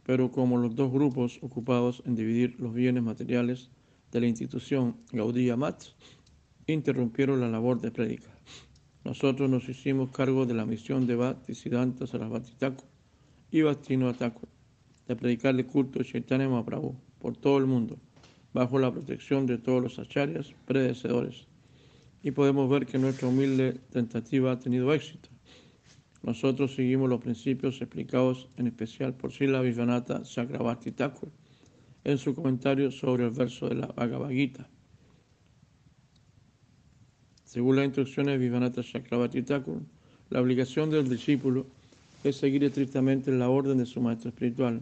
[0.03, 3.69] pero como los dos grupos ocupados en dividir los bienes materiales
[4.11, 5.83] de la institución Gaudí Mat
[6.65, 8.29] interrumpieron la labor de prédica.
[9.03, 12.87] Nosotros nos hicimos cargo de la misión de Bhaktisiddhanta Sarasvati Thakur
[13.51, 14.47] y Bhaktino Thakur
[15.07, 17.97] de predicarle culto a Chaitanya Mahaprabhu por todo el mundo,
[18.53, 21.47] bajo la protección de todos los acharyas predecesores.
[22.23, 25.29] Y podemos ver que nuestra humilde tentativa ha tenido éxito.
[26.27, 31.29] Nosotros seguimos los principios explicados en especial por Sila Vishwanatha Chakravarti Thakur
[32.03, 34.67] en su comentario sobre el verso de la Bhagavad Gita.
[37.45, 39.81] Según las instrucciones de Vivanata Chakravarti Thakur,
[40.29, 41.65] la obligación del discípulo
[42.25, 44.81] es seguir estrictamente la orden de su maestro espiritual.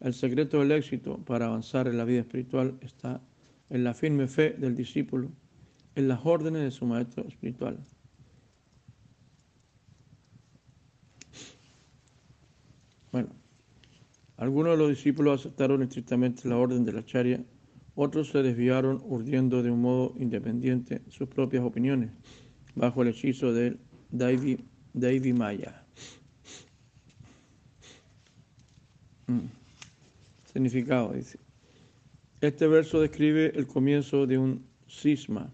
[0.00, 3.20] El secreto del éxito para avanzar en la vida espiritual está
[3.70, 5.30] en la firme fe del discípulo,
[5.94, 7.78] en las órdenes de su maestro espiritual.
[13.16, 13.30] Bueno,
[14.36, 17.42] algunos de los discípulos aceptaron estrictamente la orden de la charia
[17.94, 22.10] otros se desviaron urdiendo de un modo independiente sus propias opiniones,
[22.74, 23.78] bajo el hechizo del
[24.10, 25.82] Daivi, Maya.
[29.28, 29.46] Mm.
[30.52, 31.38] Significado, dice.
[32.42, 35.50] Este verso describe el comienzo de un cisma.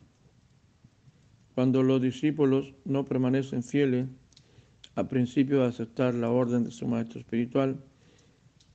[1.55, 4.09] Cuando los discípulos no permanecen fieles
[4.95, 7.77] al principio de aceptar la orden de su maestro espiritual,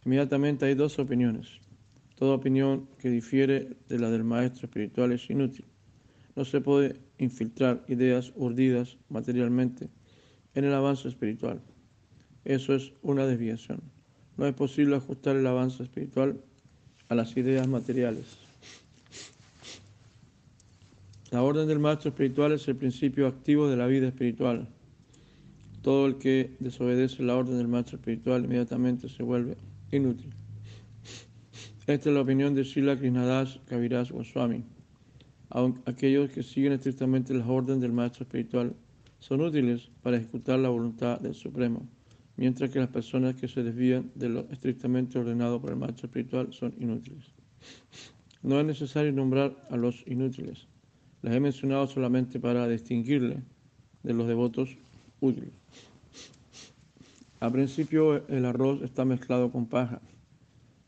[0.06, 1.60] inmediatamente hay dos opiniones
[2.18, 5.66] Toda opinión que difiere de la del maestro espiritual es inútil.
[6.36, 9.88] No se puede infiltrar ideas urdidas materialmente
[10.56, 11.62] en el avance espiritual.
[12.44, 13.82] Eso es una desviación.
[14.36, 16.42] No es posible ajustar el avance espiritual
[17.08, 18.26] a las ideas materiales.
[21.30, 24.68] La orden del maestro espiritual es el principio activo de la vida espiritual.
[25.88, 29.56] Todo el que desobedece la orden del maestro espiritual inmediatamente se vuelve
[29.90, 30.32] inútil.
[31.88, 34.66] Esta es la opinión de Sila Krishnadas Kaviraj Goswami.
[35.86, 38.76] aquellos que siguen estrictamente las órdenes del maestro espiritual
[39.20, 41.88] son útiles para ejecutar la voluntad del Supremo,
[42.36, 46.52] mientras que las personas que se desvían de lo estrictamente ordenado por el maestro espiritual
[46.52, 47.34] son inútiles.
[48.44, 50.68] No es necesario nombrar a los inútiles.
[51.22, 53.42] Les he mencionado solamente para distinguirle
[54.04, 54.78] de los devotos
[55.20, 55.54] útiles.
[57.40, 60.02] Al principio el arroz está mezclado con paja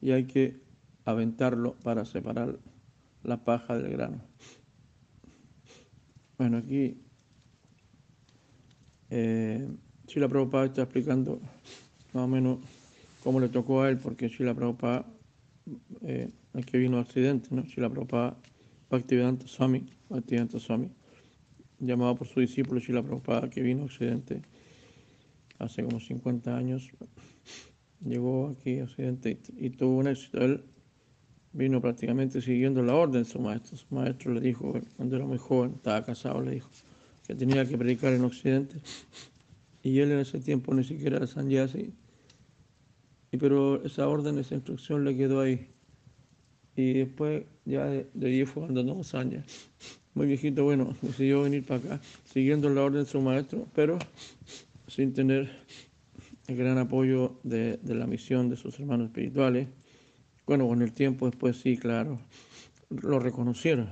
[0.02, 0.60] y hay que
[1.06, 2.58] aventarlo para separar
[3.24, 4.22] la paja del grano.
[6.38, 6.98] Bueno, aquí
[9.10, 9.68] eh,
[10.06, 11.40] Chila Prabhupada está explicando
[12.14, 12.60] más o menos
[13.24, 15.06] cómo le tocó a él, porque Chila Prabhupada,
[16.02, 16.30] eh,
[16.66, 17.64] que vino a Occidente, ¿no?
[17.64, 18.38] Chila Prabhupada,
[18.90, 20.90] Bhaktivedanta Swami, Bhaktivedanta Swami,
[21.80, 24.42] llamado por su discípulo Chila Prabhupada, que vino a Occidente
[25.60, 26.90] hace como 50 años,
[28.04, 30.40] llegó aquí a Occidente y, tuvo un éxito.
[30.40, 30.64] Él
[31.54, 33.78] vino prácticamente siguiendo la orden de su maestro.
[33.78, 36.70] Su maestro le dijo, cuando era muy joven, estaba casado, le dijo
[37.28, 38.78] que tenía que predicar en Occidente.
[39.84, 41.94] Y él en ese tiempo ni siquiera era sannyasi.
[43.32, 45.68] Y pero esa orden, esa instrucción le quedó ahí.
[46.76, 48.68] Y después ya de, de 10 fue
[49.14, 49.70] años.
[50.14, 54.00] Muy viejito, bueno, decidió venir para acá, siguiendo la orden de su maestro, pero
[54.88, 55.50] sin tener
[56.48, 59.68] el gran apoyo de, de la misión de sus hermanos espirituales.
[60.48, 62.20] Bueno, con el tiempo después sí, claro,
[62.90, 63.90] lo reconocieron,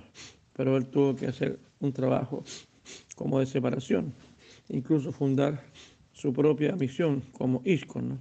[0.54, 2.44] pero él tuvo que hacer un trabajo
[3.16, 4.14] como de separación,
[4.70, 5.64] incluso fundar
[6.14, 8.20] su propia misión como ISKCON,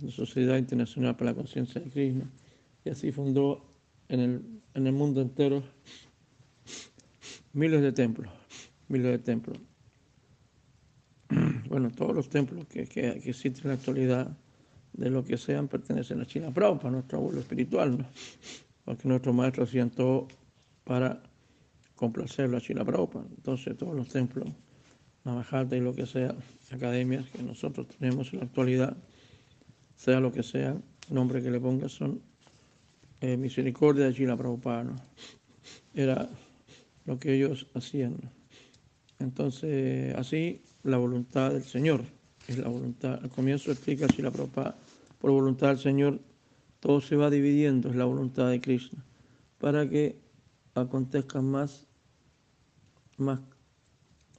[0.00, 2.30] la Sociedad Internacional para la Conciencia de Krishna,
[2.84, 3.64] y así fundó
[4.08, 4.42] en el,
[4.74, 5.62] en el mundo entero
[7.58, 8.30] miles de templos,
[8.88, 9.58] miles de templos.
[11.68, 12.80] Bueno, todos los templos que,
[13.24, 14.38] existen en la actualidad
[14.94, 18.06] de lo que sean pertenecen a China para nuestro abuelo espiritual, ¿no?
[18.86, 20.28] porque nuestros maestros hacían todo
[20.84, 21.22] para
[21.94, 23.26] complacerlo a China Prabhupada.
[23.36, 24.48] Entonces todos los templos,
[25.24, 26.34] Navajata y lo que sea,
[26.70, 28.96] academias que nosotros tenemos en la actualidad,
[29.94, 30.74] sea lo que sea,
[31.10, 32.22] nombre que le ponga, son
[33.20, 34.84] eh, misericordia de Prabhupada.
[34.84, 34.96] ¿no?
[35.92, 36.30] Era
[37.08, 38.18] lo que ellos hacían.
[39.18, 42.02] Entonces, así la voluntad del Señor,
[42.46, 44.76] es la voluntad, al comienzo explica así la propa,
[45.18, 46.20] por voluntad del Señor,
[46.80, 49.02] todo se va dividiendo, es la voluntad de Krishna,
[49.58, 50.18] para que
[50.74, 51.86] acontezcan más,
[53.16, 53.40] más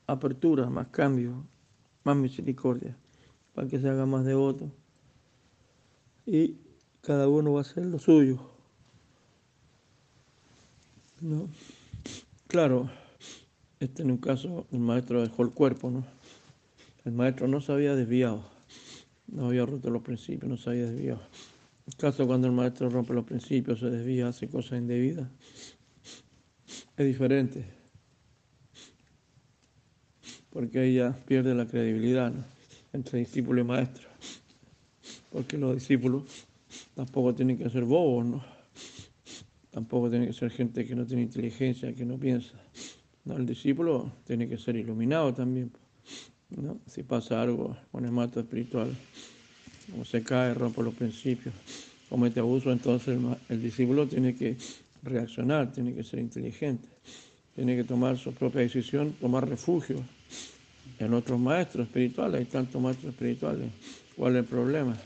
[0.06, 1.36] apertura, más cambios,
[2.04, 2.96] más misericordia,
[3.56, 4.72] para que se haga más devoto.
[6.28, 6.56] Y
[7.02, 8.40] cada uno va a hacer lo suyo.
[11.20, 11.50] ¿No?
[12.50, 12.90] Claro,
[13.80, 16.04] este en un caso el maestro dejó el cuerpo, ¿no?
[17.06, 18.44] El maestro no se había desviado,
[19.28, 21.22] no había roto los principios, no se había desviado.
[21.86, 25.30] El caso cuando el maestro rompe los principios, se desvía, hace cosas indebidas,
[26.98, 27.66] es diferente.
[30.50, 32.34] Porque ella pierde la credibilidad
[32.94, 34.10] entre discípulo y maestro.
[35.32, 36.24] Porque los discípulos
[36.96, 38.59] tampoco tienen que ser bobos, ¿no?
[39.72, 42.54] Tampoco tienen que ser gente que no tiene inteligencia, que no piensa.
[43.26, 45.72] No, el discípulo tiene que ser iluminado también.
[46.50, 46.80] ¿no?
[46.88, 48.96] Si pasa algo con el mato espiritual,
[50.00, 51.54] o se cae, rompe los principios,
[52.10, 54.58] comete abuso, entonces el, discípulo tiene que
[55.04, 56.88] reaccionar, tiene que ser inteligente,
[57.56, 60.04] tiene que tomar su propia decisión, tomar refugio
[61.00, 63.70] en otros maestros espirituales, hay tantos maestros espirituales,
[64.16, 64.98] ¿cuál es el problema?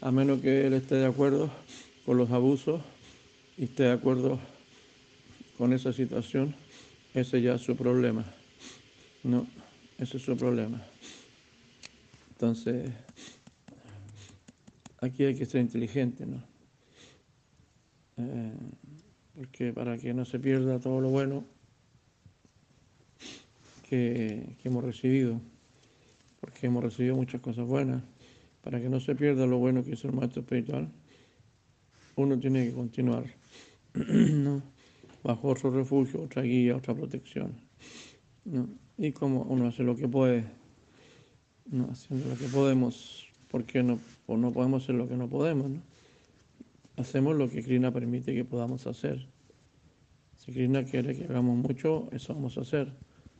[0.00, 1.50] A menos que él esté de acuerdo
[2.04, 2.80] con los abusos
[3.60, 4.40] y esté de acuerdo
[5.58, 6.54] con esa situación,
[7.12, 8.24] ese ya es su problema.
[9.22, 9.46] No,
[9.98, 10.82] ese es su problema.
[12.30, 12.90] Entonces,
[15.02, 16.42] aquí hay que ser inteligente, ¿no?
[18.16, 18.54] Eh,
[19.34, 21.44] porque para que no se pierda todo lo bueno
[23.90, 25.38] que, que, hemos recibido,
[26.40, 28.02] porque hemos recibido muchas cosas buenas,
[28.62, 30.90] para que no se pierda lo bueno que es el maestro espiritual,
[32.16, 33.39] uno tiene que continuar,
[33.94, 34.62] ¿no?
[35.22, 37.54] Bajo otro refugio, otra guía, otra protección,
[38.96, 40.44] y como uno hace lo que puede,
[41.66, 45.70] no haciendo lo que podemos, porque no, no podemos hacer lo que no podemos.
[46.96, 49.26] Hacemos lo que Krishna permite que podamos hacer.
[50.36, 52.92] Si Krishna quiere que hagamos mucho, eso vamos a hacer.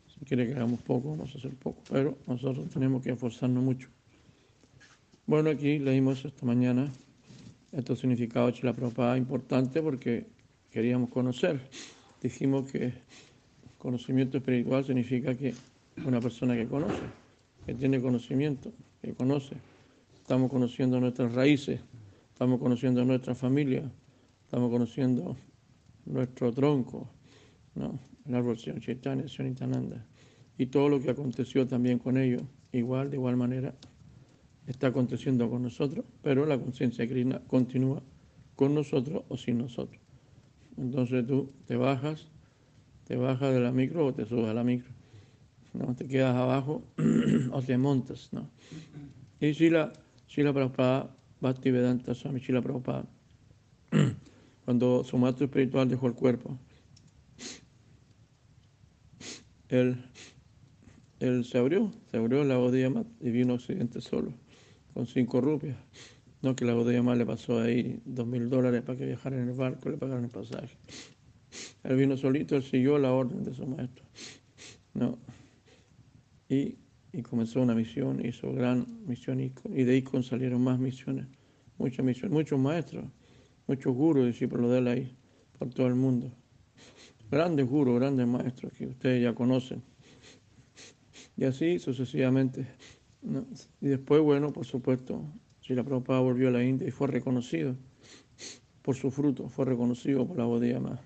[0.07, 1.83] Si quiere que hagamos poco, vamos a hacer poco.
[1.91, 3.89] Pero nosotros tenemos que esforzarnos mucho.
[5.27, 6.91] Bueno, aquí leímos esta mañana
[7.73, 10.27] estos significados de la Prabhupada importante porque
[10.71, 11.61] queríamos conocer.
[12.23, 12.93] Dijimos que
[13.81, 15.55] Conocimiento espiritual significa que
[16.05, 17.01] una persona que conoce,
[17.65, 19.57] que tiene conocimiento, que conoce.
[20.21, 21.81] Estamos conociendo nuestras raíces,
[22.31, 23.91] estamos conociendo nuestra familia,
[24.45, 25.35] estamos conociendo
[26.05, 27.09] nuestro tronco,
[27.75, 27.99] ¿no?
[28.27, 30.05] el árbol Señor Chaitanya, Nitananda,
[30.59, 32.43] y todo lo que aconteció también con ellos,
[32.73, 33.75] igual, de igual manera,
[34.67, 38.03] está aconteciendo con nosotros, pero la conciencia Krishna continúa
[38.57, 40.10] con nosotros o sin nosotros.
[40.81, 42.27] Entonces tú te bajas,
[43.05, 44.91] te bajas de la micro o te subes a la micro.
[45.75, 45.95] ¿no?
[45.95, 46.83] Te quedas abajo
[47.53, 48.49] o te montas, ¿no?
[49.41, 49.93] Y si la,
[50.27, 53.05] si la Prabhupada, Bhaktivedanta Swami Shila Prabhupada,
[54.65, 56.59] cuando su maestro espiritual dejó el cuerpo,
[59.69, 60.03] él,
[61.21, 64.33] él se abrió, se abrió la bodilla y vino Occidente solo,
[64.95, 65.77] con cinco rupias.
[66.43, 69.55] No que la bodilla le pasó ahí dos mil dólares para que viajara en el
[69.55, 70.77] barco, le pagaron el pasaje.
[71.85, 74.05] Él vino solito, él siguió la orden de su maestro.
[74.95, 75.19] No.
[76.49, 76.79] Y,
[77.13, 79.51] y comenzó una misión, hizo gran misión y,
[79.85, 81.27] de ahí salieron más misiones,
[81.79, 83.05] muchas misiones, muchos maestros,
[83.67, 85.17] muchos gurus, discípulos de él ahí,
[85.59, 86.31] por todo el mundo.
[87.31, 89.83] Grandes gurus, grandes maestros que ustedes ya conocen.
[91.37, 92.67] Y así sucesivamente.
[93.81, 95.25] Y después, bueno, por supuesto,
[95.71, 97.77] si la Prabhupada volvió a la India y fue reconocido
[98.83, 100.99] por su fruto, fue reconocido por la más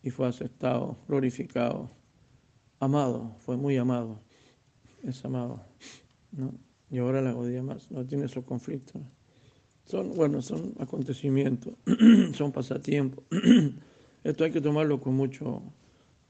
[0.00, 1.90] y fue aceptado, glorificado,
[2.78, 4.20] amado, fue muy amado,
[5.02, 5.60] es amado.
[6.30, 6.54] ¿no?
[6.88, 7.34] Y ahora la
[7.64, 9.02] más no tiene esos conflictos.
[9.86, 11.74] Son, bueno, son acontecimientos,
[12.32, 13.24] son pasatiempos.
[14.22, 15.64] Esto hay que tomarlo con mucho,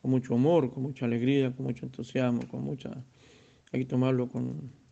[0.01, 3.05] con mucho amor, con mucha alegría, con mucho entusiasmo, con mucha,
[3.71, 4.86] hay que tomarlo con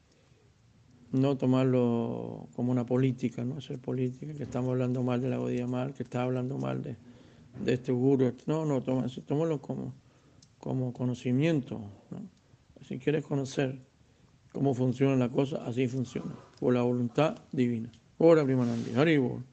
[1.14, 5.66] no tomarlo como una política, no hacer política, que estamos hablando mal de la Godía
[5.66, 6.96] Mal, que está hablando mal de,
[7.64, 8.34] de este guru.
[8.46, 9.94] No, no, tómalo como,
[10.58, 11.80] como conocimiento.
[12.82, 13.78] Si quieres conocer
[14.52, 17.92] cómo funciona la cosa, así funciona, por la voluntad divina.
[18.18, 19.44] Ora Primanandi, Haribol.